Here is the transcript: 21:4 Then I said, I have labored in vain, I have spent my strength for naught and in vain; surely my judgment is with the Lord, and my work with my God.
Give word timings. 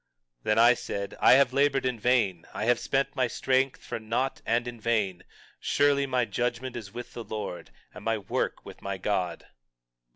21:4 0.43 0.43
Then 0.45 0.57
I 0.57 0.73
said, 0.73 1.15
I 1.19 1.33
have 1.33 1.53
labored 1.53 1.85
in 1.85 1.99
vain, 1.99 2.47
I 2.55 2.65
have 2.65 2.79
spent 2.79 3.15
my 3.15 3.27
strength 3.27 3.85
for 3.85 3.99
naught 3.99 4.41
and 4.47 4.67
in 4.67 4.81
vain; 4.81 5.21
surely 5.59 6.07
my 6.07 6.25
judgment 6.25 6.75
is 6.75 6.91
with 6.91 7.13
the 7.13 7.23
Lord, 7.23 7.69
and 7.93 8.03
my 8.03 8.17
work 8.17 8.65
with 8.65 8.81
my 8.81 8.97
God. 8.97 9.45